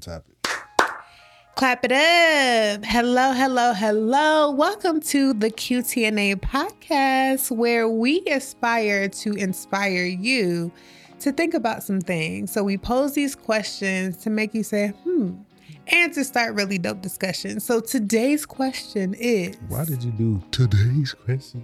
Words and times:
topic. 0.00 0.34
Clap 1.56 1.84
it 1.84 1.92
up. 1.92 2.84
Hello, 2.86 3.32
hello, 3.32 3.74
hello. 3.74 4.50
Welcome 4.50 5.00
to 5.02 5.34
the 5.34 5.50
QTNA 5.50 6.36
podcast, 6.36 7.50
where 7.50 7.86
we 7.86 8.22
aspire 8.26 9.08
to 9.10 9.32
inspire 9.32 10.04
you 10.04 10.72
to 11.18 11.32
think 11.32 11.52
about 11.52 11.82
some 11.82 12.00
things. 12.00 12.50
So 12.50 12.64
we 12.64 12.78
pose 12.78 13.12
these 13.12 13.34
questions 13.34 14.16
to 14.18 14.30
make 14.30 14.54
you 14.54 14.62
say, 14.62 14.88
hmm, 15.04 15.32
and 15.88 16.12
to 16.14 16.24
start 16.24 16.54
really 16.54 16.78
dope 16.78 17.02
discussions. 17.02 17.64
So 17.64 17.80
today's 17.80 18.46
question 18.46 19.14
is 19.14 19.56
Why 19.68 19.84
did 19.84 20.02
you 20.02 20.12
do 20.12 20.42
today's 20.50 21.12
question? 21.12 21.62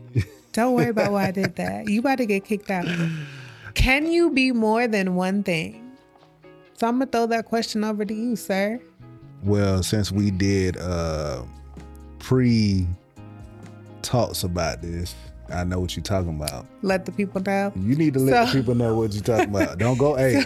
Don't 0.52 0.74
worry 0.74 0.90
about 0.90 1.12
why 1.12 1.28
I 1.28 1.30
did 1.30 1.56
that. 1.56 1.88
You 1.88 2.00
about 2.00 2.18
to 2.18 2.26
get 2.26 2.44
kicked 2.44 2.70
out. 2.70 2.86
Can 3.74 4.10
you 4.10 4.30
be 4.30 4.52
more 4.52 4.86
than 4.88 5.14
one 5.14 5.42
thing? 5.42 5.85
So 6.76 6.86
I'm 6.86 6.98
gonna 6.98 7.06
throw 7.10 7.26
that 7.28 7.46
question 7.46 7.84
over 7.84 8.04
to 8.04 8.12
you, 8.14 8.36
sir. 8.36 8.78
Well, 9.42 9.82
since 9.82 10.12
we 10.12 10.30
did 10.30 10.76
uh 10.76 11.42
pre 12.18 12.86
talks 14.02 14.44
about 14.44 14.82
this, 14.82 15.14
I 15.48 15.64
know 15.64 15.80
what 15.80 15.96
you're 15.96 16.02
talking 16.04 16.36
about. 16.36 16.66
Let 16.82 17.06
the 17.06 17.12
people 17.12 17.40
know. 17.40 17.72
You 17.76 17.96
need 17.96 18.14
to 18.14 18.20
let 18.20 18.46
So- 18.48 18.52
the 18.52 18.58
people 18.60 18.74
know 18.74 18.94
what 18.94 19.12
you're 19.14 19.22
talking 19.22 19.54
about. 19.54 19.78
Don't 19.78 19.96
go, 19.96 20.16
hey, 20.16 20.44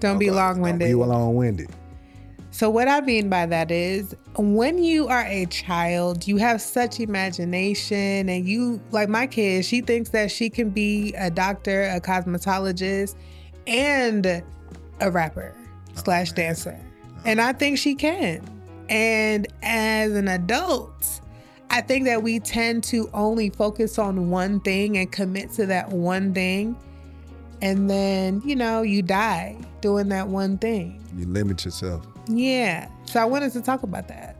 Don't 0.00 0.18
be 0.18 0.30
long 0.30 0.60
winded. 0.60 0.88
Be 0.88 0.94
long 0.94 1.34
winded. 1.34 1.68
So, 2.50 2.68
what 2.68 2.86
I 2.86 3.00
mean 3.00 3.30
by 3.30 3.46
that 3.46 3.70
is 3.70 4.14
when 4.36 4.82
you 4.82 5.08
are 5.08 5.24
a 5.24 5.46
child, 5.46 6.26
you 6.28 6.36
have 6.36 6.60
such 6.60 7.00
imagination, 7.00 8.28
and 8.28 8.46
you, 8.46 8.78
like 8.90 9.08
my 9.08 9.26
kid, 9.26 9.64
she 9.64 9.80
thinks 9.80 10.10
that 10.10 10.30
she 10.30 10.50
can 10.50 10.68
be 10.68 11.14
a 11.14 11.30
doctor, 11.30 11.84
a 11.84 11.98
cosmetologist, 11.98 13.14
and 13.66 14.42
a 15.02 15.10
rapper 15.10 15.54
slash 15.94 16.32
dancer. 16.32 16.78
And 17.24 17.40
I 17.40 17.52
think 17.52 17.78
she 17.78 17.94
can. 17.94 18.42
And 18.88 19.46
as 19.62 20.12
an 20.12 20.28
adult, 20.28 21.20
I 21.70 21.80
think 21.80 22.04
that 22.06 22.22
we 22.22 22.40
tend 22.40 22.84
to 22.84 23.08
only 23.14 23.50
focus 23.50 23.98
on 23.98 24.30
one 24.30 24.60
thing 24.60 24.98
and 24.98 25.10
commit 25.10 25.50
to 25.52 25.66
that 25.66 25.88
one 25.90 26.34
thing. 26.34 26.76
And 27.60 27.88
then, 27.88 28.42
you 28.44 28.56
know, 28.56 28.82
you 28.82 29.02
die 29.02 29.56
doing 29.80 30.08
that 30.08 30.28
one 30.28 30.58
thing. 30.58 31.02
You 31.16 31.26
limit 31.26 31.64
yourself. 31.64 32.04
Yeah. 32.28 32.88
So 33.04 33.20
I 33.20 33.24
wanted 33.24 33.52
to 33.52 33.60
talk 33.62 33.82
about 33.82 34.08
that. 34.08 34.36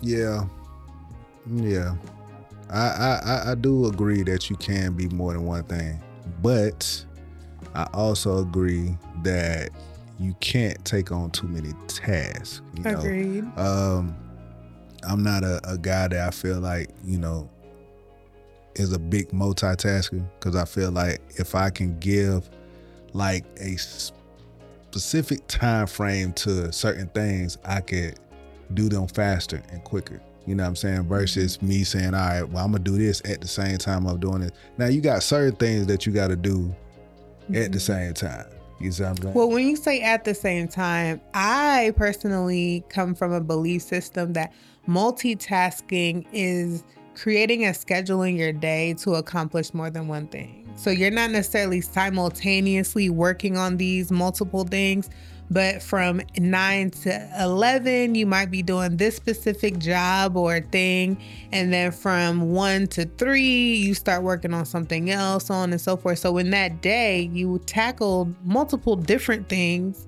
Yeah. 0.00 0.44
Yeah. 1.50 1.94
I, 2.70 2.78
I 2.78 3.50
I- 3.50 3.54
do 3.54 3.86
agree 3.86 4.22
that 4.22 4.48
you 4.48 4.56
can 4.56 4.94
be 4.94 5.08
more 5.08 5.32
than 5.32 5.44
one 5.44 5.64
thing. 5.64 6.00
But 6.40 7.04
I 7.74 7.86
also 7.92 8.38
agree 8.38 8.96
that 9.24 9.70
you 10.22 10.34
can't 10.40 10.82
take 10.84 11.12
on 11.12 11.30
too 11.30 11.48
many 11.48 11.72
tasks. 11.88 12.62
You 12.76 12.82
know? 12.84 12.98
Agreed. 12.98 13.44
Um 13.58 14.16
I'm 15.04 15.22
not 15.22 15.42
a, 15.42 15.60
a 15.68 15.76
guy 15.76 16.08
that 16.08 16.28
I 16.28 16.30
feel 16.30 16.60
like, 16.60 16.90
you 17.04 17.18
know, 17.18 17.50
is 18.74 18.92
a 18.92 18.98
big 18.98 19.30
multitasker 19.30 20.24
because 20.38 20.56
I 20.56 20.64
feel 20.64 20.90
like 20.90 21.20
if 21.36 21.54
I 21.54 21.70
can 21.70 21.98
give 21.98 22.48
like 23.12 23.44
a 23.60 23.76
specific 23.76 25.46
time 25.48 25.86
frame 25.86 26.32
to 26.34 26.72
certain 26.72 27.08
things, 27.08 27.58
I 27.64 27.80
could 27.80 28.18
do 28.74 28.88
them 28.88 29.06
faster 29.08 29.62
and 29.70 29.82
quicker. 29.84 30.20
You 30.46 30.54
know 30.54 30.64
what 30.64 30.70
I'm 30.70 30.76
saying? 30.76 31.08
Versus 31.08 31.60
me 31.62 31.84
saying, 31.84 32.14
all 32.14 32.20
right, 32.20 32.42
well, 32.42 32.64
I'm 32.64 32.72
gonna 32.72 32.84
do 32.84 32.96
this 32.98 33.22
at 33.24 33.40
the 33.40 33.48
same 33.48 33.78
time 33.78 34.06
I'm 34.06 34.18
doing 34.18 34.42
it. 34.42 34.52
Now 34.78 34.86
you 34.86 35.00
got 35.00 35.22
certain 35.22 35.56
things 35.56 35.86
that 35.86 36.06
you 36.06 36.12
gotta 36.12 36.36
do 36.36 36.74
at 37.54 37.72
the 37.72 37.80
same 37.80 38.14
time. 38.14 38.46
You? 38.82 39.32
Well, 39.34 39.50
when 39.50 39.66
you 39.66 39.76
say 39.76 40.00
at 40.02 40.24
the 40.24 40.34
same 40.34 40.68
time, 40.68 41.20
I 41.34 41.92
personally 41.96 42.84
come 42.88 43.14
from 43.14 43.32
a 43.32 43.40
belief 43.40 43.82
system 43.82 44.32
that 44.32 44.52
multitasking 44.88 46.26
is 46.32 46.82
creating 47.14 47.64
a 47.64 47.74
schedule 47.74 48.22
in 48.22 48.36
your 48.36 48.52
day 48.52 48.94
to 48.94 49.14
accomplish 49.14 49.72
more 49.74 49.90
than 49.90 50.08
one 50.08 50.26
thing. 50.28 50.68
So 50.76 50.90
you're 50.90 51.10
not 51.10 51.30
necessarily 51.30 51.80
simultaneously 51.80 53.10
working 53.10 53.56
on 53.56 53.76
these 53.76 54.10
multiple 54.10 54.64
things, 54.64 55.10
but 55.52 55.82
from 55.82 56.22
9 56.38 56.90
to 56.90 57.30
11, 57.40 58.14
you 58.14 58.26
might 58.26 58.50
be 58.50 58.62
doing 58.62 58.96
this 58.96 59.16
specific 59.16 59.78
job 59.78 60.36
or 60.36 60.60
thing. 60.60 61.22
And 61.52 61.72
then 61.72 61.92
from 61.92 62.52
1 62.52 62.86
to 62.88 63.04
3, 63.04 63.74
you 63.76 63.94
start 63.94 64.22
working 64.22 64.54
on 64.54 64.64
something 64.64 65.10
else, 65.10 65.46
so 65.46 65.54
on 65.54 65.72
and 65.72 65.80
so 65.80 65.96
forth. 65.96 66.18
So 66.18 66.38
in 66.38 66.50
that 66.50 66.80
day, 66.82 67.30
you 67.32 67.58
tackled 67.66 68.34
multiple 68.44 68.96
different 68.96 69.48
things. 69.48 70.06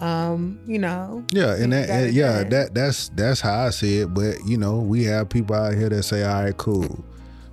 Um, 0.00 0.58
you 0.66 0.78
know, 0.78 1.24
Yeah, 1.30 1.54
and 1.54 1.72
that, 1.72 1.88
and 1.88 2.12
yeah, 2.12 2.42
that 2.44 2.74
that's 2.74 3.08
that's 3.10 3.40
how 3.40 3.66
I 3.66 3.70
see 3.70 4.00
it. 4.00 4.12
But 4.12 4.44
you 4.44 4.58
know, 4.58 4.78
we 4.80 5.04
have 5.04 5.28
people 5.28 5.54
out 5.54 5.72
here 5.74 5.88
that 5.88 6.02
say, 6.02 6.24
"All 6.24 6.42
right, 6.42 6.56
cool." 6.56 7.04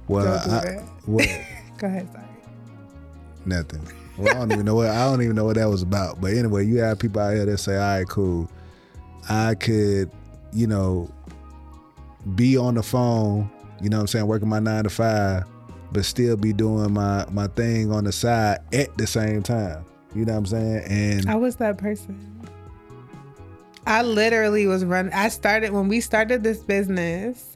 Well, 0.08 0.28
I, 0.28 0.48
that. 0.48 0.84
well, 1.08 1.26
go 1.78 1.88
ahead, 1.88 2.12
sorry. 2.12 2.26
nothing. 3.46 3.88
Well, 4.22 4.36
I 4.36 4.40
don't 4.40 4.52
even 4.52 4.66
know 4.66 4.76
what 4.76 4.88
I 4.88 5.06
don't 5.10 5.22
even 5.22 5.36
know 5.36 5.46
what 5.46 5.56
that 5.56 5.70
was 5.70 5.82
about. 5.82 6.22
But 6.22 6.34
anyway, 6.34 6.66
you 6.66 6.78
have 6.80 7.00
people 7.00 7.22
out 7.22 7.34
here 7.34 7.46
that 7.46 7.58
say, 7.58 7.76
"All 7.76 7.98
right, 7.98 8.08
cool." 8.08 8.50
I 9.30 9.56
could, 9.56 10.12
you 10.52 10.68
know, 10.68 11.10
be 12.36 12.58
on 12.58 12.76
the 12.76 12.84
phone. 12.84 13.50
You 13.82 13.90
know, 13.90 13.98
what 13.98 14.02
I'm 14.02 14.08
saying, 14.08 14.28
working 14.28 14.50
my 14.50 14.60
nine 14.60 14.84
to 14.84 14.90
five, 14.90 15.44
but 15.92 16.06
still 16.06 16.38
be 16.38 16.54
doing 16.54 16.94
my 16.94 17.26
my 17.32 17.48
thing 17.48 17.92
on 17.92 18.04
the 18.04 18.12
side 18.12 18.60
at 18.74 18.96
the 18.98 19.08
same 19.08 19.42
time. 19.42 19.86
You 20.14 20.26
know 20.26 20.34
what 20.34 20.40
I'm 20.40 20.46
saying? 20.46 20.84
And 20.88 21.30
I 21.30 21.36
was 21.36 21.56
that 21.58 21.78
person. 21.78 22.28
I 23.88 24.04
literally 24.04 24.68
was 24.68 24.86
running. 24.86 25.14
I 25.14 25.30
started 25.30 25.72
when 25.72 25.88
we 25.88 26.02
started 26.02 26.44
this 26.44 26.60
business. 26.60 27.56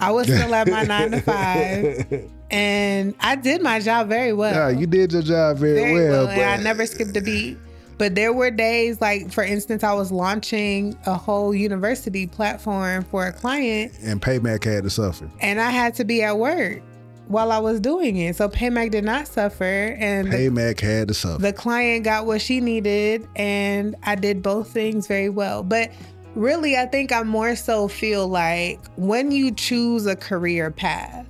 I 0.00 0.10
was 0.10 0.26
still 0.26 0.54
at 0.54 0.68
my 0.68 0.82
nine 0.84 1.12
to 1.12 1.20
five, 1.20 2.30
and 2.54 3.14
I 3.18 3.34
did 3.34 3.62
my 3.62 3.80
job 3.80 4.08
very 4.08 4.32
well. 4.32 4.54
yeah, 4.54 4.78
you 4.78 4.86
did 4.86 5.12
your 5.12 5.22
job 5.22 5.58
very, 5.58 5.74
very 5.74 5.92
well. 5.92 6.26
well, 6.26 6.28
and 6.28 6.60
I 6.60 6.62
never 6.62 6.86
skipped 6.86 7.16
a 7.16 7.20
beat. 7.20 7.58
But 7.98 8.14
there 8.14 8.32
were 8.32 8.50
days, 8.50 9.00
like 9.00 9.32
for 9.32 9.42
instance, 9.44 9.82
I 9.84 9.92
was 9.92 10.10
launching 10.12 10.96
a 11.06 11.14
whole 11.14 11.54
university 11.54 12.26
platform 12.26 13.04
for 13.04 13.26
a 13.26 13.32
client, 13.32 13.92
and 14.02 14.22
Paymac 14.22 14.64
had 14.64 14.84
to 14.84 14.90
suffer. 14.90 15.28
and 15.40 15.60
I 15.60 15.70
had 15.70 15.94
to 15.96 16.04
be 16.04 16.22
at 16.22 16.38
work 16.38 16.80
while 17.26 17.50
I 17.50 17.58
was 17.58 17.80
doing 17.80 18.16
it. 18.16 18.36
So 18.36 18.48
Paymac 18.48 18.90
did 18.92 19.04
not 19.04 19.26
suffer, 19.26 19.96
and 19.98 20.30
the 20.32 20.36
Paymac 20.36 20.80
had 20.80 21.08
to 21.08 21.14
suffer. 21.14 21.42
the 21.42 21.52
client 21.52 22.04
got 22.04 22.26
what 22.26 22.40
she 22.40 22.60
needed 22.60 23.26
and 23.34 23.96
I 24.04 24.14
did 24.14 24.42
both 24.42 24.70
things 24.70 25.06
very 25.06 25.28
well. 25.28 25.62
But 25.62 25.90
really, 26.34 26.76
I 26.76 26.86
think 26.86 27.12
I 27.12 27.22
more 27.22 27.56
so 27.56 27.88
feel 27.88 28.28
like 28.28 28.80
when 28.96 29.30
you 29.30 29.52
choose 29.52 30.06
a 30.06 30.16
career 30.16 30.70
path 30.70 31.26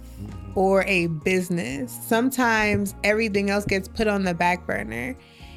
or 0.55 0.85
a 0.85 1.09
business, 1.09 1.99
sometimes 2.07 2.95
everything 3.05 3.51
else 3.51 3.65
gets 3.65 3.89
put 3.89 4.07
on 4.07 4.25
the 4.25 4.35
back 4.35 4.67
burner. 4.67 5.17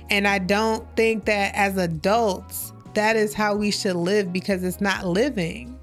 And 0.10 0.28
I 0.28 0.40
don't 0.40 0.88
think 0.96 1.26
that 1.26 1.54
as 1.56 1.78
adults, 1.78 2.74
that 2.94 3.16
is 3.16 3.34
how 3.34 3.56
we 3.56 3.72
should 3.72 3.96
live 3.96 4.34
because 4.34 4.64
it's 4.64 4.82
not 4.82 5.06
living. 5.06 5.78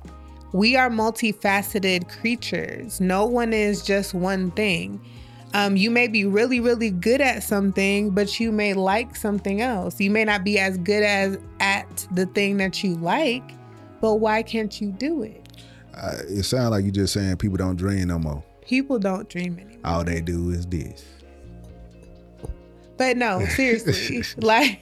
We 0.53 0.77
are 0.77 0.89
multifaceted 0.89 2.09
creatures. 2.09 3.01
No 3.01 3.27
one 3.27 3.53
is 3.53 3.83
just 3.83 4.15
one 4.15 4.51
thing. 4.53 5.01
Um, 5.53 5.77
you 5.77 5.91
may 5.91 6.09
be 6.09 6.25
really, 6.25 6.59
really 6.59 6.91
good 6.91 7.21
at 7.21 7.45
something, 7.45 8.11
but 8.11 8.41
you 8.41 8.51
may 8.51 8.75
like 8.75 9.15
something 9.15 9.61
else. 9.61 10.01
You 10.01 10.11
may 10.11 10.25
not 10.25 10.43
be 10.43 10.59
as 10.59 10.77
good 10.79 11.05
as 11.05 11.39
at 11.61 12.09
the 12.13 12.27
thing 12.27 12.57
that 12.57 12.83
you 12.83 12.97
like, 12.97 13.53
but 14.01 14.17
why 14.17 14.43
can't 14.43 14.81
you 14.81 14.91
do 14.91 15.23
it? 15.23 15.49
Uh, 15.95 16.17
it 16.29 16.43
sounds 16.43 16.71
like 16.71 16.83
you're 16.83 16.93
just 16.93 17.13
saying 17.13 17.37
people 17.37 17.57
don't 17.57 17.77
dream 17.77 18.09
no 18.09 18.19
more. 18.19 18.43
People 18.67 18.99
don't 18.99 19.29
dream 19.29 19.59
anymore. 19.59 19.81
All 19.85 20.05
they 20.05 20.21
do 20.21 20.51
is 20.51 20.67
this. 20.67 21.05
But 22.97 23.17
no, 23.17 23.45
seriously, 23.47 24.23
like, 24.39 24.81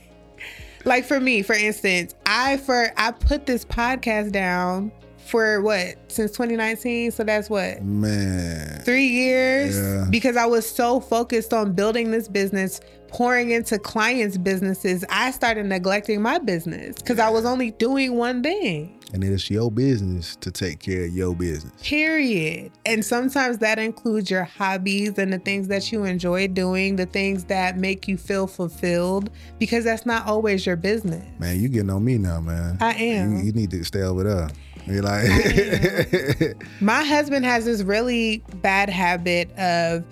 like 0.84 1.04
for 1.04 1.18
me, 1.18 1.42
for 1.42 1.54
instance, 1.54 2.14
I 2.26 2.58
for 2.58 2.92
I 2.96 3.10
put 3.12 3.46
this 3.46 3.64
podcast 3.64 4.32
down 4.32 4.92
for 5.26 5.62
what 5.62 5.94
since 6.08 6.32
2019. 6.32 7.10
So 7.12 7.24
that's 7.24 7.48
what 7.48 7.82
Man. 7.82 8.82
three 8.82 9.06
years 9.06 9.76
Yeah. 9.76 10.06
because 10.10 10.36
I 10.36 10.44
was 10.46 10.68
so 10.68 11.00
focused 11.00 11.54
on 11.54 11.72
building 11.72 12.10
this 12.10 12.28
business, 12.28 12.80
pouring 13.08 13.50
into 13.50 13.78
clients' 13.78 14.36
businesses. 14.36 15.04
I 15.08 15.30
started 15.30 15.64
neglecting 15.66 16.20
my 16.20 16.38
business 16.38 16.96
because 16.96 17.18
I 17.18 17.30
was 17.30 17.46
only 17.46 17.70
doing 17.72 18.16
one 18.16 18.42
thing. 18.42 18.98
And 19.12 19.22
it's 19.22 19.50
your 19.50 19.70
business 19.70 20.36
to 20.36 20.50
take 20.50 20.80
care 20.80 21.04
of 21.04 21.14
your 21.14 21.34
business. 21.34 21.72
Period. 21.82 22.72
And 22.86 23.04
sometimes 23.04 23.58
that 23.58 23.78
includes 23.78 24.30
your 24.30 24.44
hobbies 24.44 25.18
and 25.18 25.32
the 25.32 25.38
things 25.38 25.68
that 25.68 25.92
you 25.92 26.04
enjoy 26.04 26.48
doing, 26.48 26.96
the 26.96 27.06
things 27.06 27.44
that 27.44 27.76
make 27.76 28.08
you 28.08 28.16
feel 28.16 28.46
fulfilled, 28.46 29.30
because 29.58 29.84
that's 29.84 30.06
not 30.06 30.26
always 30.26 30.64
your 30.64 30.76
business. 30.76 31.24
Man, 31.38 31.60
you 31.60 31.68
getting 31.68 31.90
on 31.90 32.04
me 32.04 32.16
now, 32.16 32.40
man. 32.40 32.78
I 32.80 32.94
am. 32.94 33.36
You, 33.36 33.44
you 33.44 33.52
need 33.52 33.70
to 33.70 33.84
stay 33.84 34.02
over 34.02 34.24
there. 34.24 34.48
You're 34.86 35.02
like, 35.02 36.56
My 36.80 37.04
husband 37.04 37.44
has 37.44 37.66
this 37.66 37.82
really 37.82 38.42
bad 38.62 38.88
habit 38.88 39.50
of 39.56 40.04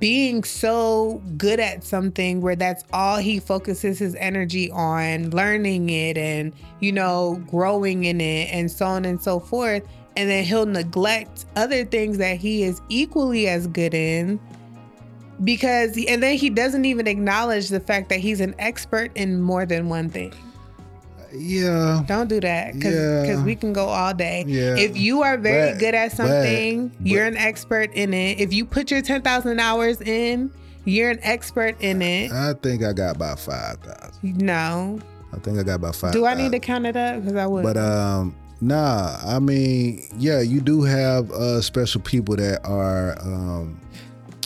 being 0.00 0.42
so 0.42 1.22
good 1.36 1.60
at 1.60 1.84
something 1.84 2.40
where 2.40 2.56
that's 2.56 2.84
all 2.92 3.18
he 3.18 3.38
focuses 3.38 3.98
his 3.98 4.14
energy 4.16 4.70
on, 4.70 5.30
learning 5.30 5.90
it 5.90 6.16
and, 6.16 6.52
you 6.80 6.90
know, 6.90 7.40
growing 7.48 8.04
in 8.04 8.20
it 8.20 8.48
and 8.50 8.70
so 8.70 8.86
on 8.86 9.04
and 9.04 9.22
so 9.22 9.38
forth. 9.38 9.86
And 10.16 10.28
then 10.28 10.44
he'll 10.44 10.66
neglect 10.66 11.44
other 11.54 11.84
things 11.84 12.18
that 12.18 12.38
he 12.38 12.64
is 12.64 12.80
equally 12.88 13.46
as 13.46 13.66
good 13.66 13.94
in 13.94 14.40
because, 15.44 15.96
and 16.08 16.22
then 16.22 16.36
he 16.36 16.50
doesn't 16.50 16.84
even 16.84 17.06
acknowledge 17.06 17.68
the 17.68 17.80
fact 17.80 18.08
that 18.08 18.20
he's 18.20 18.40
an 18.40 18.54
expert 18.58 19.12
in 19.14 19.40
more 19.40 19.66
than 19.66 19.88
one 19.88 20.08
thing. 20.08 20.32
Yeah. 21.34 22.02
Don't 22.06 22.28
do 22.28 22.40
that 22.40 22.74
because 22.74 22.94
Yeah. 22.94 23.44
we 23.44 23.54
can 23.54 23.72
go 23.72 23.86
all 23.86 24.14
day. 24.14 24.44
Yeah. 24.46 24.76
If 24.76 24.96
you 24.96 25.22
are 25.22 25.36
very 25.38 25.72
But- 25.72 25.78
good 25.80 25.94
at 25.94 26.10
but- 26.10 26.16
something, 26.16 26.92
you're 27.02 27.24
but- 27.30 27.32
an 27.34 27.38
expert 27.38 27.92
in 27.94 28.12
it. 28.14 28.40
If 28.40 28.52
you 28.52 28.64
put 28.64 28.90
your 28.90 29.02
10,000 29.02 29.60
hours 29.60 30.00
in, 30.00 30.50
you're 30.84 31.10
an 31.10 31.20
expert 31.22 31.76
in 31.80 32.02
it. 32.02 32.32
I 32.32 32.54
think 32.62 32.82
I 32.82 32.92
got 32.92 33.16
about 33.16 33.38
five 33.38 33.76
thousand. 33.84 34.40
No. 34.42 34.98
I 35.32 35.38
think 35.38 35.58
I 35.58 35.62
got 35.62 35.74
about 35.74 35.94
five. 35.94 36.12
Do 36.12 36.26
I 36.26 36.34
need 36.34 36.52
to 36.52 36.58
count 36.58 36.86
it 36.86 36.96
up? 36.96 37.20
Because 37.22 37.36
I 37.36 37.46
would. 37.46 37.62
But 37.62 37.76
um, 37.76 38.34
nah. 38.60 39.16
I 39.24 39.38
mean, 39.38 40.02
yeah, 40.18 40.40
you 40.40 40.60
do 40.60 40.82
have 40.82 41.30
uh 41.30 41.60
special 41.60 42.00
people 42.00 42.34
that 42.36 42.64
are 42.64 43.16
um. 43.22 43.78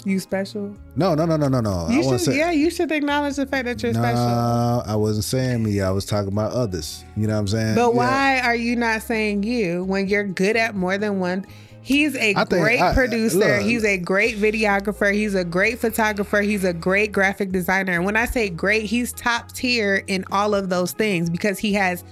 You 0.05 0.21
special? 0.21 0.75
No, 0.97 1.15
no, 1.15 1.25
no, 1.27 1.37
no, 1.37 1.49
no, 1.49 1.61
no. 1.61 1.89
You 1.89 2.01
I 2.01 2.03
should, 2.03 2.21
say. 2.21 2.37
yeah, 2.39 2.51
you 2.51 2.71
should 2.71 2.93
acknowledge 2.93 3.37
the 3.37 3.47
fact 3.47 3.65
that 3.65 3.83
you're 3.83 3.93
no, 3.93 4.01
special. 4.01 4.83
I 4.87 4.97
wasn't 4.97 5.25
saying 5.25 5.62
me. 5.62 5.81
I 5.81 5.91
was 5.91 6.05
talking 6.05 6.29
about 6.33 6.53
others. 6.53 7.05
You 7.17 7.27
know 7.27 7.35
what 7.35 7.41
I'm 7.41 7.49
saying? 7.49 7.75
But 7.75 7.91
Yeah. 7.93 7.97
why 7.97 8.41
are 8.41 8.55
you 8.56 8.77
not 8.77 9.03
saying 9.03 9.43
you 9.45 9.85
when 9.85 10.09
you're 10.09 10.25
good 10.25 10.56
at 10.56 10.75
more 10.75 10.99
than 10.99 11.21
one? 11.21 11.45
He's 11.81 12.17
a 12.17 12.35
I 12.35 12.45
great 12.45 12.81
I- 12.81 12.95
producer. 12.95 13.39
look. 13.39 13.61
he's 13.62 13.85
a 13.85 13.99
great 13.99 14.37
videographer. 14.39 15.12
He's 15.12 15.35
a 15.35 15.45
great 15.45 15.79
photographer. 15.79 16.41
He's 16.41 16.65
a 16.65 16.73
great 16.73 17.12
graphic 17.12 17.51
designer. 17.53 17.93
And 17.93 18.06
when 18.06 18.17
I 18.17 18.25
say 18.25 18.49
great, 18.49 18.85
he's 18.87 19.12
top 19.12 19.53
tier 19.53 20.03
in 20.06 20.25
all 20.33 20.55
of 20.55 20.71
those 20.71 20.93
things 20.93 21.29
because 21.29 21.59
he 21.59 21.75
has 21.75 22.03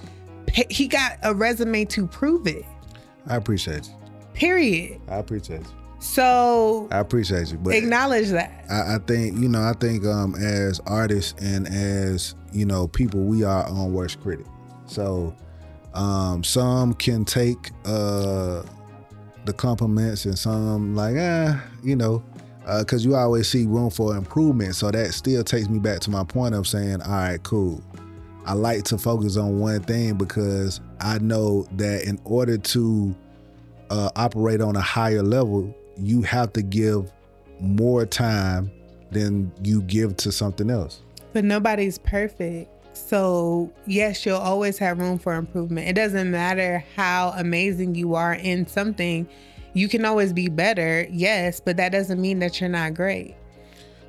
he 0.69 0.87
got 0.89 1.12
a 1.23 1.35
resume 1.35 1.87
to 1.87 2.06
prove 2.06 2.47
it. 2.47 2.67
I 3.27 3.37
appreciate 3.37 3.87
you. 3.89 3.94
Period. 4.35 5.00
I 5.09 5.17
appreciate 5.17 5.61
you. 5.61 5.67
So 6.03 6.89
I 6.91 6.99
appreciate 6.99 7.53
you. 7.53 7.59
But 7.59 7.75
acknowledge 7.75 8.31
that. 8.31 8.65
I, 8.69 8.97
I 8.97 8.99
think 8.99 9.39
you 9.39 9.49
know. 9.49 9.63
I 9.63 9.73
think 9.73 10.05
um, 10.05 10.35
as 10.35 10.81
artists 10.81 11.41
and 11.41 11.69
as 11.69 12.35
you 12.53 12.67
know 12.67 12.89
people, 12.89 13.21
we 13.21 13.45
are 13.45 13.63
our 13.63 13.69
own 13.69 13.93
worst 13.93 14.21
critic. 14.21 14.47
So 14.87 15.35
um, 15.95 16.43
some 16.43 16.95
can 16.95 17.25
take 17.25 17.71
uh, 17.85 18.65
the 19.45 19.53
compliments, 19.57 20.25
and 20.25 20.37
some 20.37 20.97
like, 20.97 21.15
eh, 21.15 21.57
you 21.85 21.95
know, 21.95 22.25
because 22.81 23.05
you 23.05 23.15
always 23.15 23.49
see 23.49 23.67
room 23.67 23.89
for 23.89 24.17
improvement. 24.17 24.75
So 24.75 24.91
that 24.91 25.15
still 25.15 25.45
takes 25.45 25.69
me 25.69 25.79
back 25.79 26.01
to 26.01 26.11
my 26.11 26.25
point 26.25 26.57
of 26.57 26.67
saying, 26.67 27.01
all 27.03 27.13
right, 27.13 27.43
cool. 27.45 27.81
I 28.45 28.55
like 28.55 28.83
to 28.87 28.99
focus 28.99 29.37
on 29.37 29.61
one 29.61 29.83
thing 29.83 30.15
because 30.15 30.81
I 31.01 31.19
know 31.19 31.65
that 31.77 32.03
in 32.09 32.21
order 32.25 32.59
to 32.59 33.15
uh, 33.89 34.11
operate 34.17 34.61
on 34.61 34.75
a 34.75 34.81
higher 34.81 35.23
level, 35.23 35.73
you 35.97 36.23
have 36.23 36.53
to 36.55 36.62
give 36.62 37.12
more 37.61 38.06
time 38.06 38.71
than 39.11 39.53
you 39.62 39.83
give 39.83 40.17
to 40.19 40.33
something 40.33 40.71
else. 40.71 41.00
But 41.33 41.44
nobody's 41.44 41.99
perfect. 41.99 42.71
So, 42.97 43.73
yes, 43.87 44.27
you'll 44.27 44.37
always 44.37 44.77
have 44.79 44.99
room 44.99 45.19
for 45.19 45.35
improvement. 45.35 45.89
It 45.89 45.94
doesn't 45.94 46.31
matter 46.31 46.85
how 46.94 47.33
amazing 47.37 47.94
you 47.94 48.15
are 48.15 48.35
in 48.35 48.67
something. 48.67 49.27
You 49.73 49.89
can 49.89 50.05
always 50.05 50.33
be 50.33 50.49
better, 50.49 51.06
yes, 51.11 51.61
but 51.61 51.79
that 51.79 51.93
doesn't 51.93 52.21
mean 52.21 52.39
that 52.41 52.61
you're 52.61 52.69
not 52.69 52.93
great. 52.93 53.35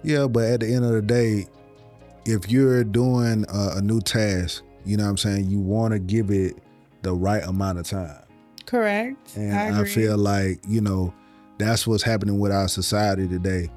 Yeah, 0.03 0.27
but 0.27 0.43
at 0.43 0.59
the 0.59 0.73
end 0.73 0.83
of 0.83 0.91
the 0.91 1.01
day, 1.01 1.47
if 2.25 2.49
you're 2.49 2.83
doing 2.83 3.45
a, 3.47 3.77
a 3.77 3.81
new 3.81 4.01
task, 4.01 4.63
you 4.85 4.97
know 4.97 5.03
what 5.03 5.11
I'm 5.11 5.17
saying, 5.17 5.49
you 5.49 5.59
want 5.59 5.93
to 5.93 5.99
give 5.99 6.29
it 6.29 6.57
the 7.03 7.13
right 7.13 7.43
amount 7.43 7.79
of 7.79 7.87
time. 7.87 8.21
Correct. 8.65 9.37
And 9.37 9.55
I 9.55 9.81
I, 9.81 9.85
feel 9.85 10.17
like, 10.17 10.59
you 10.67 10.81
know, 10.81 11.13
that's 11.57 11.87
what's 11.87 12.03
happening 12.03 12.39
with 12.39 12.51
our 12.51 12.67
society 12.67 13.27
today. 13.27 13.69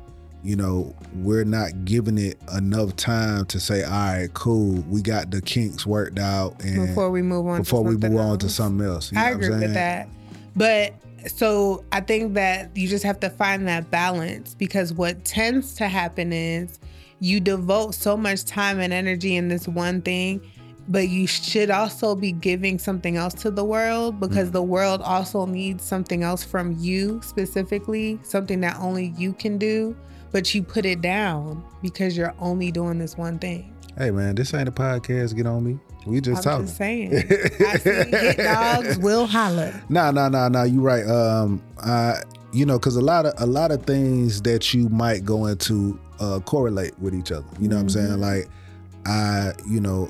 You 0.42 0.56
know, 0.56 0.94
we're 1.14 1.44
not 1.44 1.84
giving 1.84 2.18
it 2.18 2.38
enough 2.56 2.94
time 2.94 3.46
to 3.46 3.58
say, 3.58 3.82
all 3.82 3.90
right, 3.90 4.28
cool, 4.32 4.74
we 4.88 5.02
got 5.02 5.30
the 5.30 5.42
kinks 5.42 5.84
worked 5.86 6.18
out 6.18 6.62
and 6.62 6.86
before 6.86 7.10
we 7.10 7.20
move 7.22 7.46
on 7.46 7.62
before 7.62 7.82
to 7.82 7.88
we 7.88 7.92
something 7.94 8.12
move 8.12 8.20
on 8.20 8.38
to 8.38 8.46
else. 8.46 8.54
something 8.54 8.86
else. 8.86 9.12
You 9.12 9.18
I 9.18 9.30
know 9.30 9.36
what 9.38 9.44
I'm 9.44 9.52
agree 9.52 9.66
with 9.66 9.74
that. 9.74 10.08
But 10.54 10.94
so 11.28 11.84
I 11.90 12.00
think 12.00 12.34
that 12.34 12.76
you 12.76 12.86
just 12.86 13.04
have 13.04 13.18
to 13.20 13.30
find 13.30 13.66
that 13.66 13.90
balance 13.90 14.54
because 14.54 14.92
what 14.92 15.24
tends 15.24 15.74
to 15.74 15.88
happen 15.88 16.32
is 16.32 16.78
you 17.18 17.40
devote 17.40 17.94
so 17.94 18.16
much 18.16 18.44
time 18.44 18.78
and 18.78 18.92
energy 18.92 19.36
in 19.36 19.48
this 19.48 19.66
one 19.66 20.02
thing, 20.02 20.40
but 20.88 21.08
you 21.08 21.26
should 21.26 21.70
also 21.70 22.14
be 22.14 22.32
giving 22.32 22.78
something 22.78 23.16
else 23.16 23.34
to 23.34 23.50
the 23.50 23.64
world 23.64 24.20
because 24.20 24.50
the 24.50 24.62
world 24.62 25.02
also 25.02 25.46
needs 25.46 25.84
something 25.84 26.22
else 26.22 26.44
from 26.44 26.72
you 26.78 27.20
specifically, 27.22 28.18
something 28.22 28.60
that 28.60 28.76
only 28.78 29.14
you 29.16 29.32
can 29.32 29.58
do, 29.58 29.96
but 30.32 30.54
you 30.54 30.62
put 30.62 30.84
it 30.84 31.00
down 31.00 31.64
because 31.82 32.16
you're 32.16 32.34
only 32.38 32.70
doing 32.70 32.98
this 32.98 33.16
one 33.16 33.38
thing. 33.38 33.72
Hey 33.98 34.10
man, 34.10 34.34
this 34.34 34.52
ain't 34.54 34.68
a 34.68 34.72
podcast. 34.72 35.34
Get 35.34 35.46
on 35.46 35.64
me. 35.64 35.78
We 36.06 36.20
just 36.20 36.46
I'm 36.46 36.52
talking. 36.52 36.66
just 36.66 36.76
saying. 36.78 37.16
I 37.16 37.78
see 37.78 37.90
hit 37.90 38.36
dogs 38.38 38.98
will 38.98 39.26
holler. 39.26 39.72
Nah, 39.88 40.10
nah, 40.12 40.28
nah, 40.28 40.48
nah. 40.48 40.62
You 40.62 40.80
right. 40.80 41.04
Um, 41.06 41.60
I, 41.82 42.20
you 42.52 42.64
know, 42.64 42.78
because 42.78 42.94
a 42.96 43.00
lot 43.00 43.26
of 43.26 43.34
a 43.38 43.46
lot 43.46 43.72
of 43.72 43.84
things 43.84 44.42
that 44.42 44.72
you 44.72 44.88
might 44.90 45.24
go 45.24 45.46
into 45.46 45.98
uh, 46.20 46.38
correlate 46.40 46.96
with 47.00 47.14
each 47.14 47.32
other. 47.32 47.46
You 47.58 47.68
know 47.68 47.76
what 47.76 47.82
I'm 47.82 47.88
saying? 47.88 48.06
Mhm. 48.08 48.20
Like, 48.20 48.48
I, 49.06 49.52
you 49.68 49.80
know, 49.80 50.08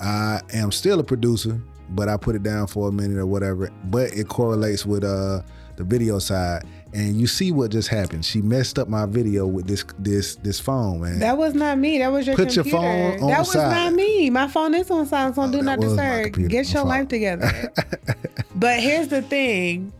I 0.00 0.40
am 0.52 0.70
still 0.72 1.00
a 1.00 1.04
producer, 1.04 1.60
but 1.90 2.08
I 2.08 2.16
put 2.16 2.34
it 2.36 2.42
down 2.42 2.66
for 2.66 2.88
a 2.88 2.92
minute 2.92 3.18
or 3.18 3.26
whatever. 3.26 3.70
But 3.84 4.12
it 4.12 4.28
correlates 4.28 4.84
with 4.86 5.04
uh 5.04 5.40
the 5.76 5.84
video 5.84 6.18
side. 6.18 6.64
And 6.94 7.20
you 7.20 7.26
see 7.26 7.52
what 7.52 7.70
just 7.70 7.88
happened. 7.88 8.24
She 8.24 8.40
messed 8.40 8.78
up 8.78 8.88
my 8.88 9.04
video 9.04 9.46
with 9.46 9.66
this 9.66 9.84
this 9.98 10.36
this 10.36 10.58
phone, 10.58 11.00
man. 11.00 11.18
That 11.18 11.36
was 11.36 11.52
not 11.54 11.78
me. 11.78 11.98
That 11.98 12.10
was 12.12 12.26
your 12.26 12.36
Put 12.36 12.54
your 12.56 12.64
computer. 12.64 12.78
phone 12.86 13.22
on 13.22 13.28
that 13.28 13.40
was 13.40 13.52
side. 13.52 13.70
not 13.70 13.92
me. 13.92 14.30
My 14.30 14.48
phone 14.48 14.74
is 14.74 14.90
on 14.90 15.06
silence 15.06 15.36
on 15.36 15.50
Oh, 15.50 15.52
do 15.52 15.62
not 15.62 15.80
disturb. 15.80 16.32
Get 16.48 16.72
your 16.72 16.84
life 16.84 17.08
together. 17.08 17.72
but 18.54 18.80
here's 18.80 19.08
the 19.08 19.20
thing. 19.22 19.92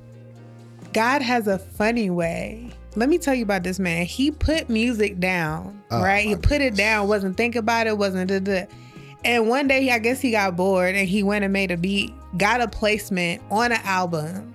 God 0.94 1.20
has 1.20 1.46
a 1.46 1.58
funny 1.58 2.08
way. 2.08 2.70
Let 2.94 3.10
me 3.10 3.18
tell 3.18 3.34
you 3.34 3.42
about 3.42 3.62
this 3.62 3.78
man. 3.78 4.06
He 4.06 4.30
put 4.30 4.70
music 4.70 5.20
down, 5.20 5.82
Oh, 5.90 6.00
right? 6.02 6.26
He 6.26 6.34
put 6.36 6.62
it 6.62 6.74
down, 6.76 7.08
wasn't 7.08 7.36
thinking 7.36 7.58
about 7.58 7.86
it, 7.86 7.98
wasn't 7.98 8.30
da 8.30 8.38
da. 8.38 8.64
And 9.26 9.48
one 9.48 9.66
day, 9.68 9.90
I 9.90 9.98
guess 9.98 10.20
he 10.20 10.30
got 10.30 10.56
bored 10.56 10.94
and 10.94 11.08
he 11.08 11.22
went 11.22 11.44
and 11.44 11.52
made 11.52 11.70
a 11.70 11.76
beat, 11.76 12.12
got 12.38 12.60
a 12.60 12.68
placement 12.68 13.42
on 13.50 13.72
an 13.72 13.80
album. 13.84 14.54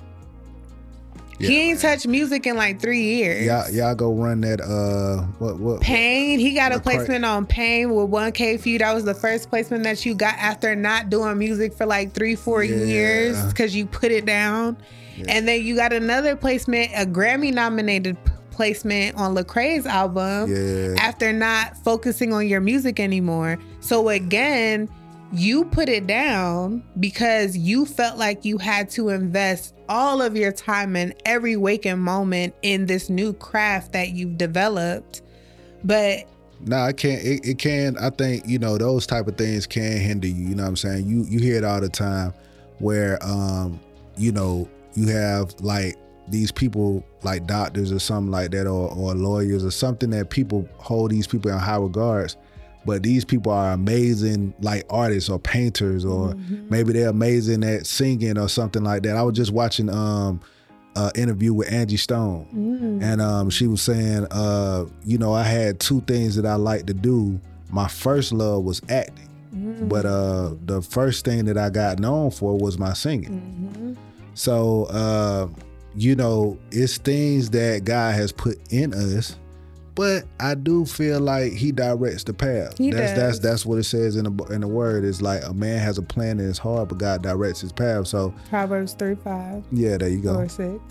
Yeah, 1.40 1.50
he 1.50 1.58
ain't 1.72 1.84
man. 1.84 1.94
touched 1.94 2.08
music 2.08 2.46
in 2.46 2.56
like 2.56 2.80
three 2.80 3.02
years. 3.02 3.46
Y'all, 3.48 3.70
y'all 3.72 3.96
go 3.96 4.14
run 4.14 4.42
that. 4.42 4.62
Uh, 4.62 5.24
what 5.40 5.58
what? 5.60 5.82
Pain. 5.82 6.40
He 6.40 6.54
got 6.54 6.72
a 6.72 6.80
placement 6.80 7.26
on 7.26 7.48
Pain 7.48 7.90
with 7.94 8.10
1K 8.10 8.60
Phew. 8.60 8.78
That 8.78 8.94
was 8.94 9.06
the 9.06 9.16
first 9.16 9.50
placement 9.50 9.84
that 9.84 10.06
you 10.06 10.14
got 10.14 10.36
after 10.36 10.76
not 10.76 11.10
doing 11.10 11.38
music 11.40 11.74
for 11.74 11.86
like 11.88 12.14
three, 12.14 12.36
four 12.36 12.64
Yeah. 12.64 12.76
years 12.86 13.44
because 13.48 13.76
you 13.76 13.88
put 13.88 14.12
it 14.12 14.26
down. 14.26 14.78
Yeah. 15.18 15.26
And 15.30 15.48
then 15.48 15.64
you 15.66 15.76
got 15.76 15.94
another 15.94 16.36
placement, 16.36 16.92
a 16.96 17.06
Grammy 17.08 17.52
nominated 17.54 18.18
placement 18.52 19.16
on 19.18 19.36
Lecrae's 19.36 19.86
album 19.86 20.54
Yeah. 20.54 20.96
after 21.00 21.34
not 21.34 21.76
focusing 21.78 22.34
on 22.34 22.48
your 22.48 22.62
music 22.62 23.00
anymore. 23.00 23.58
So 23.80 24.10
again, 24.10 24.88
you 25.34 25.64
put 25.66 25.88
it 25.88 26.08
down 26.08 26.84
because 27.00 27.56
you 27.58 27.86
felt 27.86 28.18
like 28.18 28.44
you 28.44 28.58
had 28.58 28.90
to 28.92 29.10
invest 29.10 29.74
all 29.88 30.22
of 30.22 30.36
your 30.36 30.52
time 30.52 30.96
and 30.98 31.14
every 31.26 31.56
waking 31.56 32.00
moment 32.00 32.54
in 32.62 32.86
this 32.86 33.10
new 33.10 33.32
craft 33.34 33.94
that 33.94 34.10
you've 34.12 34.38
developed. 34.38 35.22
But 35.84 36.26
No, 36.66 36.78
I 36.78 36.92
can't. 36.94 37.24
It, 37.24 37.46
it 37.48 37.58
can. 37.60 37.98
I 37.98 38.10
think 38.10 38.44
you 38.46 38.60
know 38.60 38.78
those 38.78 39.08
type 39.08 39.28
of 39.28 39.38
things 39.38 39.66
can 39.66 39.98
hinder 40.00 40.28
you. 40.28 40.50
You 40.50 40.56
know 40.56 40.64
what 40.64 40.70
I'm 40.70 40.76
saying? 40.76 41.08
You 41.08 41.26
you 41.30 41.40
hear 41.40 41.56
it 41.56 41.64
all 41.64 41.80
the 41.82 41.90
time, 41.90 42.34
where 42.80 43.18
um 43.26 43.80
you 44.18 44.32
know 44.34 44.68
you 44.96 45.08
have 45.08 45.56
like 45.62 45.96
these 46.32 46.52
people 46.52 47.04
like 47.24 47.46
doctors 47.46 47.92
or 47.92 48.00
something 48.00 48.32
like 48.32 48.52
that, 48.52 48.68
or 48.68 48.90
or 48.92 49.14
lawyers 49.14 49.64
or 49.64 49.72
something 49.72 50.10
that 50.12 50.30
people 50.30 50.68
hold 50.78 51.12
these 51.12 51.28
people 51.28 51.52
in 51.52 51.58
high 51.58 51.78
regards. 51.78 52.38
But 52.84 53.04
these 53.04 53.24
people 53.24 53.52
are 53.52 53.74
amazing, 53.74 54.56
like 54.60 54.86
artists 54.90 55.30
or 55.30 55.38
painters, 55.38 56.04
or 56.04 56.34
maybe 56.70 56.94
they're 56.94 57.10
amazing 57.10 57.64
at 57.64 57.86
singing 57.86 58.40
or 58.40 58.50
something 58.50 58.84
like 58.84 59.04
that. 59.04 59.16
I 59.16 59.22
was 59.22 59.36
just 59.36 59.52
watching 59.52 59.90
um 59.90 60.42
uh 60.96 61.12
interview 61.16 61.54
with 61.54 61.72
Angie 61.72 61.96
Stone 61.96 62.48
mm, 62.54 63.04
and 63.04 63.22
um, 63.22 63.50
she 63.50 63.66
was 63.68 63.82
saying, 63.82 64.26
uh, 64.32 64.86
you 65.06 65.18
know, 65.18 65.32
I 65.34 65.44
had 65.44 65.80
two 65.80 66.02
things 66.02 66.36
that 66.36 66.46
I 66.46 66.56
like 66.56 66.86
to 66.88 66.94
do. 66.94 67.40
My 67.70 67.88
first 67.88 68.34
love 68.34 68.64
was 68.64 68.82
acting, 68.90 69.30
mm, 69.56 69.88
but 69.88 70.06
uh, 70.06 70.56
the 70.66 70.82
first 70.82 71.24
thing 71.24 71.46
that 71.46 71.58
I 71.58 71.70
got 71.70 72.00
known 72.00 72.32
for 72.32 72.58
was 72.58 72.78
my 72.78 72.94
singing. 72.94 73.30
mhm. 73.76 73.98
So, 74.34 74.86
uh, 74.86 75.48
you 75.96 76.16
know, 76.16 76.58
it's 76.72 76.98
things 76.98 77.50
that 77.52 77.84
God 77.84 78.16
has 78.16 78.32
put 78.32 78.58
in 78.72 78.94
us, 78.94 79.38
but 79.96 80.24
I 80.40 80.56
do 80.56 80.86
feel 80.86 81.20
like 81.20 81.52
he 81.54 81.72
directs 81.72 82.24
the 82.24 82.34
path. 82.34 82.78
He 82.78 82.92
that's 82.92 83.12
does. 83.12 83.18
that's 83.20 83.40
that's 83.40 83.66
what 83.66 83.78
it 83.80 83.84
says 83.84 84.16
in 84.16 84.24
the 84.24 84.44
in 84.46 84.62
the 84.62 84.68
word. 84.68 85.04
It's 85.04 85.22
like 85.22 85.44
a 85.46 85.54
man 85.54 85.80
has 85.80 85.98
a 85.98 86.02
plan 86.02 86.40
in 86.40 86.46
his 86.46 86.58
heart, 86.58 86.90
but 86.90 86.98
God 86.98 87.22
directs 87.24 87.62
his 87.62 87.72
path. 87.74 88.08
So 88.08 88.34
Proverbs 88.50 88.94
3 88.94 89.16
5 89.16 89.64
yeah, 89.72 89.98
there 89.98 90.10
you 90.10 90.22
go. 90.22 90.36
or 90.36 90.48
6. 90.50 90.82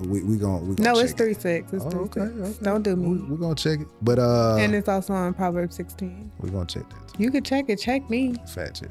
We 0.00 0.22
we 0.22 0.36
gonna 0.36 0.58
we 0.58 0.74
gonna 0.76 0.90
No, 0.90 0.94
check 0.96 1.04
it's 1.04 1.14
3 1.14 1.34
6. 1.34 1.72
It's 1.72 1.84
it. 1.84 1.90
3 1.90 2.00
Oh, 2.00 2.04
6. 2.04 2.16
okay, 2.16 2.20
okay. 2.20 2.54
Don't 2.62 2.82
do 2.82 2.94
We, 2.94 3.08
me. 3.18 3.26
we're 3.30 3.36
gonna 3.38 3.54
check 3.54 3.80
it, 3.80 3.88
but 4.02 4.18
uh, 4.18 4.56
and 4.60 4.74
it's 4.74 4.88
also 4.88 5.12
on 5.14 5.32
Proverbs 5.34 5.74
16. 5.74 6.30
we're 6.38 6.50
gonna 6.50 6.66
check 6.66 6.88
that. 6.90 7.08
Too. 7.14 7.22
You 7.24 7.30
could 7.30 7.44
check 7.44 7.64
it. 7.68 7.76
Check 7.80 8.08
me. 8.08 8.36
Fact 8.46 8.80
check. 8.80 8.90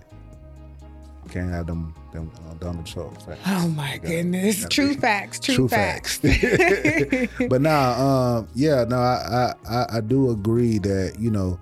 Can't 1.29 1.49
have 1.51 1.67
them 1.67 1.93
them 2.13 2.31
uh, 2.49 2.53
Donald 2.55 2.85
Trump 2.85 3.19
facts. 3.21 3.39
Oh 3.47 3.67
my 3.69 3.97
gotta- 3.97 4.07
goodness. 4.07 4.57
gotta 4.61 4.69
True 4.69 4.93
facts. 4.93 5.39
True, 5.39 5.55
True 5.55 5.67
facts. 5.67 6.17
facts. 6.17 7.33
but 7.49 7.61
now, 7.61 7.91
um, 7.93 8.47
yeah, 8.55 8.85
no, 8.87 8.97
I, 8.97 9.53
I 9.69 9.85
I 9.97 10.01
do 10.01 10.29
agree 10.31 10.77
that 10.79 11.15
you 11.19 11.31
know, 11.31 11.59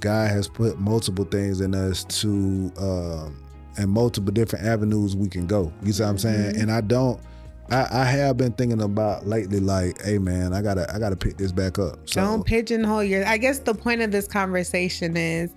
God 0.00 0.30
has 0.30 0.48
put 0.48 0.78
multiple 0.78 1.24
things 1.24 1.60
in 1.60 1.74
us 1.74 2.04
to 2.20 2.72
um, 2.78 3.42
and 3.78 3.90
multiple 3.90 4.32
different 4.32 4.64
avenues 4.66 5.14
we 5.16 5.28
can 5.28 5.46
go. 5.46 5.72
You 5.82 5.92
see 5.92 6.02
what 6.02 6.08
I'm 6.10 6.18
saying? 6.18 6.54
Mhm. 6.56 6.62
And 6.62 6.72
I 6.72 6.80
don't. 6.80 7.20
I, 7.68 7.86
I 7.90 8.04
have 8.04 8.36
been 8.36 8.52
thinking 8.52 8.80
about 8.80 9.26
lately, 9.26 9.58
like, 9.58 10.00
hey 10.02 10.18
man, 10.18 10.52
I 10.52 10.62
gotta 10.62 10.92
I 10.94 10.98
gotta 10.98 11.16
pick 11.16 11.36
this 11.36 11.50
back 11.52 11.78
up. 11.78 11.98
So 12.08 12.20
Don't 12.20 12.44
pigeonhole 12.44 13.02
your. 13.04 13.26
I 13.26 13.38
guess 13.38 13.58
the 13.60 13.74
point 13.74 14.02
of 14.02 14.10
this 14.12 14.26
conversation 14.28 15.16
is 15.16 15.52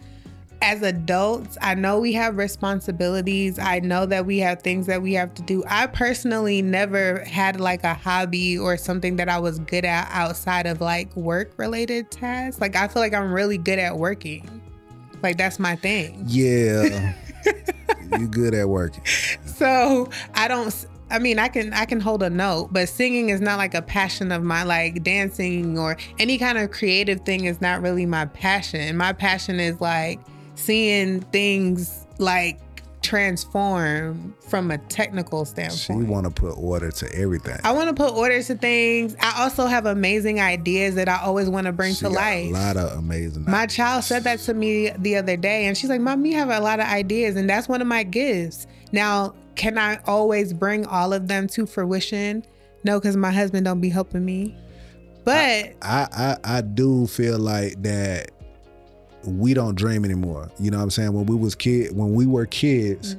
as 0.62 0.82
adults, 0.82 1.58
I 1.62 1.75
know 1.75 2.00
we 2.00 2.13
have 2.13 2.38
responsibilities. 2.38 3.58
I 3.58 3.80
know 3.80 4.06
that 4.06 4.25
we 4.25 4.39
have 4.39 4.62
things 4.62 4.88
that 4.88 5.01
we 5.01 5.13
have 5.13 5.34
to 5.36 5.42
do. 5.42 5.63
I 5.68 5.88
personally 5.88 6.62
never 6.62 7.20
had 7.24 7.60
like 7.60 7.84
a 7.84 7.94
hobby 7.94 8.58
or 8.58 8.75
something 8.78 9.16
that 9.18 9.30
I 9.30 9.39
was 9.39 9.60
good 9.60 9.86
at 9.86 10.10
outside 10.12 10.66
of 10.66 10.82
like 10.82 11.16
work 11.16 11.51
related 11.58 12.12
tasks. 12.12 12.60
Like, 12.60 12.75
I 12.75 12.88
feel 12.88 13.01
like 13.01 13.13
I'm 13.13 13.32
really 13.32 13.58
good 13.58 13.80
at 13.80 13.98
working. 13.98 14.62
Like, 15.24 15.38
that's 15.38 15.60
my 15.60 15.75
thing. 15.75 16.24
yeah, 16.28 17.13
You're 18.18 18.28
good 18.28 18.54
at 18.54 18.68
working. 18.68 19.06
So 19.46 20.10
I 20.34 20.48
don't. 20.48 20.74
I 21.12 21.20
mean, 21.20 21.39
I 21.39 21.48
can 21.48 21.74
I 21.74 21.86
can 21.86 22.00
hold 22.00 22.22
a 22.22 22.30
note, 22.30 22.70
but 22.72 22.88
singing 22.89 23.30
is 23.30 23.42
not 23.42 23.58
like 23.58 23.74
a 23.74 23.82
passion 23.82 24.32
of 24.32 24.44
mine. 24.44 24.68
Like 24.68 25.04
dancing 25.04 25.78
or 25.78 25.98
any 26.20 26.38
kind 26.38 26.58
of 26.58 26.72
creative 26.72 27.22
thing 27.22 27.46
is 27.46 27.62
not 27.62 27.82
really 27.82 28.06
my 28.06 28.25
passion. 28.25 28.96
My 28.98 29.13
passion 29.13 29.60
is 29.60 29.80
like 29.82 30.20
seeing 30.60 31.22
things 31.22 32.06
like 32.18 32.60
transform 33.01 34.36
from 34.50 34.72
a 34.72 34.78
technical 34.78 35.46
She 35.46 35.51
standpoint. 35.51 36.08
want 36.10 36.25
to 36.25 36.32
put 36.32 36.51
order 36.58 36.92
to 36.92 37.16
everything. 37.16 37.58
I 37.63 37.72
want 37.72 37.88
to 37.89 37.94
put 37.96 38.13
order 38.13 38.42
to 38.44 38.56
things. 38.56 39.16
I 39.20 39.44
also 39.44 39.66
have 39.68 39.86
amazing 39.86 40.39
ideas 40.39 40.96
that 40.96 41.08
I 41.08 41.20
always 41.24 41.50
want 41.50 41.66
to 41.68 41.72
bring 41.72 41.94
She 41.94 42.01
to 42.01 42.10
life. 42.10 42.50
A 42.50 42.51
lot 42.51 42.78
of 42.78 42.98
amazing. 42.98 43.46
My 43.46 43.63
ideas. 43.63 43.75
child 43.75 44.04
said 44.04 44.24
that 44.25 44.39
to 44.39 44.54
me 44.54 44.89
the 45.00 45.16
other 45.16 45.38
day, 45.38 45.66
and 45.66 45.78
she's 45.78 45.89
like, 45.89 46.01
"Mom, 46.01 46.25
you 46.25 46.36
have 46.36 46.50
a 46.50 46.60
lot 46.60 46.80
of 46.80 46.88
ideas, 46.88 47.36
and 47.36 47.50
that's 47.50 47.68
one 47.70 47.82
of 47.82 47.88
my 47.88 48.04
gifts." 48.04 48.68
Now, 48.92 49.34
can 49.56 49.78
I 49.78 50.00
always 50.06 50.54
bring 50.54 50.86
all 50.86 51.13
of 51.13 51.28
them 51.28 51.48
to 51.50 51.66
fruition? 51.66 52.46
No, 52.84 53.00
because 53.00 53.16
my 53.16 53.32
husband 53.32 53.66
don't 53.66 53.82
be 53.82 53.89
helping 53.89 54.25
me. 54.25 54.56
But 55.25 55.74
I, 55.82 56.08
I 56.12 56.38
I 56.44 56.62
do 56.62 57.08
feel 57.08 57.38
like 57.39 57.82
that 57.84 58.32
we 59.26 59.54
don't 59.54 59.76
dream 59.76 60.06
anymore. 60.06 60.50
You 60.60 60.72
know 60.72 60.78
what 60.78 60.84
I'm 60.84 60.90
saying? 60.92 61.14
When 61.14 61.26
we 61.26 61.36
was 61.36 61.56
kid 61.56 61.96
when 61.96 62.14
we 62.14 62.26
were 62.26 62.46
kids, 62.46 63.16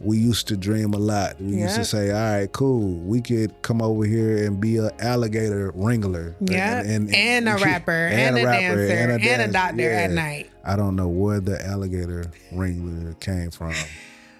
we 0.00 0.18
used 0.18 0.48
to 0.48 0.56
dream 0.56 0.92
a 0.92 0.98
lot. 0.98 1.40
We 1.40 1.56
used 1.56 1.74
Mm-hmm. 1.74 1.80
To 1.80 1.84
say, 1.84 2.10
"All 2.10 2.38
right, 2.38 2.52
cool. 2.52 2.98
We 2.98 3.20
could 3.20 3.60
come 3.62 3.80
over 3.80 4.04
here 4.04 4.46
and 4.46 4.60
be 4.60 4.76
an 4.76 4.90
alligator 4.98 5.72
wrangler." 5.74 6.36
yeah, 6.40 6.82
and, 6.82 7.08
a 7.48 7.54
rapper, 7.56 7.90
and, 7.92 8.36
a, 8.36 8.42
dancer, 8.42 8.92
and 8.92 9.12
a, 9.12 9.18
dancer. 9.18 9.52
doctor 9.52 9.90
at 9.90 10.10
night. 10.10 10.50
I 10.64 10.76
don't 10.76 10.96
know 10.96 11.08
where 11.08 11.40
the 11.40 11.64
alligator 11.66 12.30
wrangler 12.52 13.14
came 13.14 13.50
from. 13.50 13.74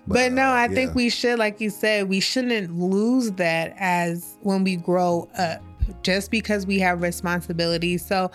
But, 0.07 0.33
no, 0.33 0.43
uh, 0.43 0.47
I 0.47 0.67
yeah. 0.67 0.75
think 0.75 0.95
we 0.95 1.09
should, 1.09 1.39
like 1.39 1.61
you 1.63 1.71
said, 1.71 2.11
we 2.11 2.21
shouldn't 2.21 2.79
lose 2.79 3.31
that 3.33 3.75
as 3.79 4.37
when 4.43 4.63
we 4.63 4.77
grow 4.77 5.29
up, 5.39 5.63
just 6.03 6.31
because 6.31 6.67
we 6.67 6.79
have 6.81 7.01
responsibilities. 7.01 8.05
So 8.05 8.31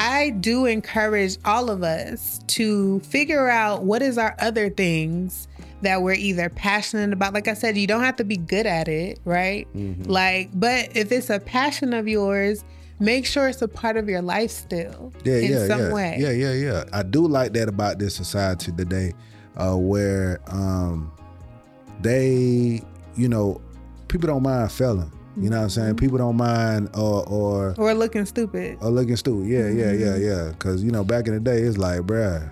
I 0.00 0.30
do 0.30 0.64
encourage 0.64 1.36
all 1.44 1.68
of 1.68 1.82
us 1.82 2.40
to 2.48 3.00
figure 3.00 3.50
out 3.50 3.82
what 3.82 4.00
is 4.00 4.16
our 4.16 4.34
other 4.38 4.70
things 4.70 5.46
that 5.82 6.00
we're 6.00 6.14
either 6.14 6.48
passionate 6.48 7.12
about. 7.12 7.34
Like 7.34 7.48
I 7.48 7.52
said, 7.52 7.76
you 7.76 7.86
don't 7.86 8.02
have 8.02 8.16
to 8.16 8.24
be 8.24 8.38
good 8.38 8.64
at 8.64 8.88
it, 8.88 9.18
right? 9.26 9.68
Mhm. 9.76 10.08
Like, 10.08 10.48
but 10.54 10.96
if 10.96 11.12
it's 11.12 11.28
a 11.28 11.38
passion 11.38 11.92
of 11.92 12.08
yours, 12.08 12.64
make 12.98 13.26
sure 13.26 13.48
it's 13.48 13.60
a 13.60 13.68
part 13.68 13.98
of 13.98 14.08
your 14.08 14.22
life 14.22 14.50
still 14.50 15.12
yeah, 15.22 15.36
in 15.36 15.50
yeah, 15.50 15.66
some 15.66 15.80
yeah. 15.80 15.92
way. 15.92 16.16
Yeah, 16.18 16.30
yeah, 16.30 16.52
yeah. 16.52 16.84
I 16.94 17.02
do 17.02 17.26
like 17.28 17.52
that 17.52 17.68
about 17.68 17.98
this 17.98 18.14
society 18.14 18.72
today, 18.72 19.12
uh, 19.58 19.76
where 19.76 20.40
um, 20.46 21.12
they, 22.00 22.80
you 23.16 23.28
know, 23.28 23.60
people 24.08 24.28
don't 24.28 24.42
mind 24.42 24.72
failing. 24.72 25.12
You 25.36 25.48
know 25.48 25.58
what 25.58 25.62
I'm 25.64 25.70
saying? 25.70 25.94
Mhm. 25.94 26.00
People 26.00 26.18
don't 26.18 26.36
mind 26.36 26.90
or 26.94 27.26
or 27.28 27.74
Or 27.78 27.94
looking 27.94 28.24
stupid. 28.26 28.78
or 28.80 28.90
looking 28.90 29.16
stupid. 29.16 29.46
Yeah, 29.46 29.68
yeah, 29.68 29.92
yeah, 29.92 30.06
Mhm. 30.16 30.24
yeah. 30.26 30.48
Because 30.52 30.82
you 30.82 30.90
know, 30.90 31.04
back 31.04 31.28
in 31.28 31.34
the 31.34 31.40
day, 31.40 31.58
it's 31.62 31.78
like, 31.78 32.00
bruh. 32.00 32.50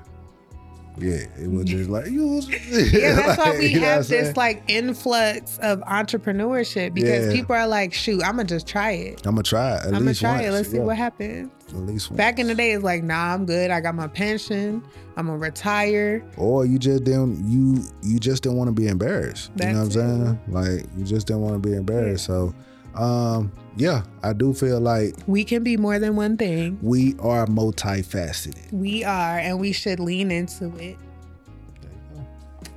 Yeah, 1.00 1.18
it 1.40 1.48
was 1.50 1.64
just 1.66 1.88
like 1.88 2.06
you. 2.08 2.40
yeah, 2.70 3.14
that's 3.14 3.38
why 3.38 3.56
we 3.58 3.72
have 3.74 4.06
this 4.08 4.36
like 4.36 4.62
influx 4.68 5.56
of 5.62 5.80
entrepreneurship 5.82 6.92
because 6.94 7.26
Yeah. 7.26 7.32
people 7.32 7.54
are 7.54 7.68
like, 7.68 7.92
shoot, 7.94 8.22
I'm 8.24 8.32
gonna 8.36 8.44
just 8.44 8.66
try 8.66 8.92
it. 8.92 9.24
I'm 9.26 9.34
gonna 9.34 9.42
try 9.44 9.74
it. 9.74 9.80
At 9.80 9.86
I'm 9.86 9.92
gonna 9.92 10.04
least 10.06 10.20
try 10.20 10.32
once. 10.32 10.46
it. 10.46 10.50
Let's 10.52 10.70
see 10.70 10.78
what 10.80 10.96
happens. 10.96 11.50
At 11.70 11.76
least 11.80 12.10
once. 12.10 12.16
Back 12.16 12.38
in 12.38 12.46
the 12.46 12.54
day, 12.54 12.72
it's 12.72 12.82
like, 12.84 13.02
nah, 13.02 13.34
I'm 13.34 13.44
good. 13.46 13.70
I 13.70 13.80
got 13.80 13.94
my 13.94 14.06
pension. 14.08 14.82
I'm 15.16 15.26
gonna 15.26 15.38
retire. 15.38 16.24
or 16.36 16.64
you 16.64 16.78
just 16.78 17.04
didn't 17.04 17.44
you 17.48 17.82
you 18.02 18.18
just 18.18 18.42
didn't 18.44 18.56
want 18.58 18.68
to 18.68 18.72
be 18.72 18.86
embarrassed. 18.88 19.50
you 19.56 19.66
know 19.66 19.72
what 19.72 19.76
I'm 19.78 19.82
That's 19.84 19.94
saying? 19.94 20.40
Like 20.48 20.86
you 20.96 21.04
just 21.04 21.26
didn't 21.26 21.42
want 21.42 21.60
to 21.62 21.68
be 21.68 21.74
embarrassed. 21.74 22.24
So 22.24 22.54
um 22.94 23.52
yeah, 23.76 24.02
I 24.22 24.32
do 24.32 24.52
feel 24.54 24.80
like 24.80 25.14
We 25.26 25.44
can 25.44 25.62
be 25.62 25.76
more 25.76 25.98
than 25.98 26.16
one 26.16 26.36
thing. 26.36 26.78
we 26.82 27.14
are 27.20 27.46
multifaceted. 27.46 28.72
We 28.72 29.04
are, 29.04 29.38
and 29.38 29.60
we 29.60 29.70
should 29.72 30.00
lean 30.00 30.30
into 30.32 30.74
it. 30.78 30.96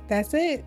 That's 0.08 0.34
it. 0.34 0.64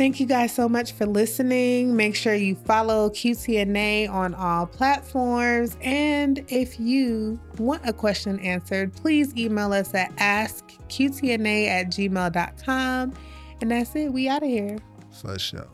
Thank 0.00 0.18
you 0.18 0.24
guys 0.24 0.54
so 0.54 0.66
much 0.66 0.92
for 0.92 1.04
listening. 1.04 1.94
Make 1.94 2.16
sure 2.16 2.34
you 2.34 2.54
follow 2.54 3.10
QTNA 3.10 4.08
on 4.08 4.34
all 4.34 4.64
platforms. 4.64 5.76
And 5.82 6.42
if 6.48 6.80
you 6.80 7.38
want 7.58 7.86
a 7.86 7.92
question 7.92 8.40
answered, 8.40 8.96
please 8.96 9.36
email 9.36 9.74
us 9.74 9.92
at 9.92 10.10
askqtna 10.16 11.66
at 11.66 11.88
gmail.com. 11.88 13.12
And 13.60 13.70
that's 13.70 13.94
it. 13.94 14.10
We 14.10 14.26
out 14.26 14.42
of 14.42 14.48
here. 14.48 14.78
For 15.20 15.38
sure. 15.38 15.68